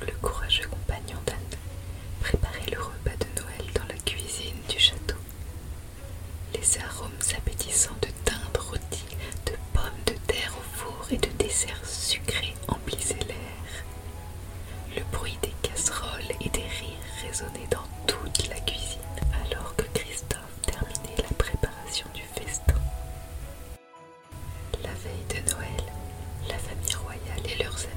Le 0.00 0.12
courageux 0.20 0.66
compagnon 0.68 1.18
d'Anne, 1.26 1.58
préparait 2.20 2.70
le 2.70 2.78
repas 2.80 3.16
de 3.18 3.40
Noël 3.40 3.72
dans 3.74 3.86
la 3.88 3.98
cuisine 4.04 4.56
du 4.68 4.78
château. 4.78 5.16
Les 6.54 6.78
arômes 6.78 7.10
appétissants 7.36 7.96
de 8.02 8.08
dinde 8.24 8.56
rôtie, 8.58 9.16
de 9.46 9.52
pommes 9.72 10.02
de 10.06 10.12
terre 10.26 10.52
au 10.58 10.76
four 10.78 11.06
et 11.10 11.16
de 11.18 11.28
desserts 11.38 11.84
sucrés 11.86 12.54
emplissaient 12.68 13.14
l'air. 13.26 13.84
Le 14.96 15.02
bruit 15.16 15.38
des 15.42 15.54
casseroles 15.62 16.34
et 16.40 16.48
des 16.50 16.60
rires 16.60 17.26
résonnait 17.26 17.68
dans 17.70 17.86
toute 18.06 18.48
la 18.48 18.60
cuisine 18.60 19.00
alors 19.44 19.74
que 19.76 19.84
Christophe 19.94 20.60
terminait 20.66 21.16
la 21.22 21.34
préparation 21.36 22.06
du 22.14 22.22
festin. 22.22 22.74
La 24.82 24.90
veille 24.90 25.26
de 25.30 25.50
Noël, 25.50 25.84
la 26.48 26.58
famille 26.58 26.94
royale 26.94 27.46
et 27.50 27.62
leurs 27.62 27.78
amis 27.84 27.95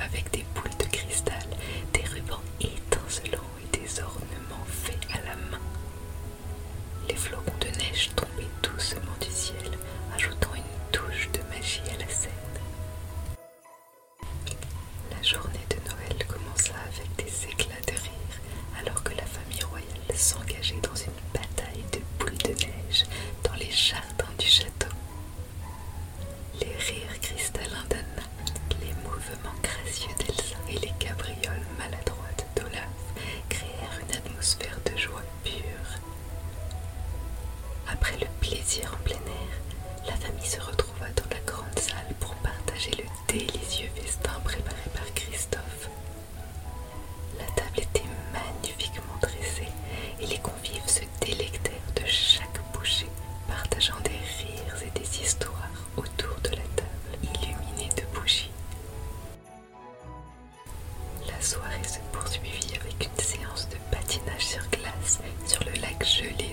avec 0.00 0.28
des 0.32 0.44
boules 0.54 0.76
de 0.78 0.84
cristal, 0.86 1.46
des 1.92 2.02
rubans 2.02 2.42
étincelants 2.60 3.38
et 3.62 3.78
des 3.78 4.00
ornements 4.00 4.66
faits 4.66 4.98
à 5.12 5.18
la 5.18 5.36
main. 5.36 5.60
Les 7.08 7.14
flocons 7.14 7.52
de 7.60 7.66
neige 7.78 8.10
tombaient 8.16 8.50
doucement 8.60 9.14
du 9.20 9.30
ciel, 9.30 9.70
ajoutant 10.16 10.54
une 10.56 10.90
touche 10.90 11.28
de 11.32 11.38
magie 11.54 11.80
à 11.94 12.00
la 12.00 12.08
scène. 12.08 12.30
La 15.12 15.22
journée 15.22 15.66
de 15.70 15.76
Noël 15.88 16.26
commença 16.26 16.72
avec 16.88 17.14
des 17.16 17.46
éclats 17.52 17.86
en 38.78 38.96
plein 39.02 39.16
air, 39.16 40.06
la 40.06 40.14
famille 40.14 40.46
se 40.46 40.60
retrouva 40.60 41.06
dans 41.16 41.28
la 41.28 41.40
grande 41.44 41.76
salle 41.78 42.14
pour 42.20 42.32
partager 42.36 42.92
le 42.92 43.04
délicieux 43.26 43.88
festin 43.96 44.30
préparé 44.44 44.76
par 44.94 45.12
Christophe. 45.12 45.90
La 47.36 47.46
table 47.46 47.78
était 47.80 48.04
magnifiquement 48.32 49.16
dressée 49.20 49.68
et 50.20 50.26
les 50.26 50.38
convives 50.38 50.86
se 50.86 51.00
délectèrent 51.20 51.92
de 51.96 52.06
chaque 52.06 52.60
bouchée, 52.72 53.08
partageant 53.48 53.98
des 54.04 54.10
rires 54.10 54.82
et 54.86 54.98
des 54.98 55.20
histoires 55.20 55.68
autour 55.96 56.36
de 56.44 56.50
la 56.50 56.68
table 56.76 57.18
illuminée 57.42 57.90
de 57.96 58.18
bougies. 58.18 58.52
La 61.26 61.42
soirée 61.42 61.82
se 61.82 61.98
poursuivit 62.12 62.76
avec 62.80 63.04
une 63.04 63.24
séance 63.24 63.68
de 63.68 63.76
patinage 63.90 64.46
sur 64.46 64.62
glace 64.70 65.18
sur 65.44 65.64
le 65.64 65.72
lac 65.80 66.04
gelé 66.06 66.49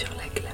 sur 0.00 0.08
la 0.16 0.40
glace. 0.40 0.49